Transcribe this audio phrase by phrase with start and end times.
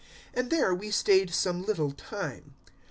[0.33, 2.55] And there we stayed some little time.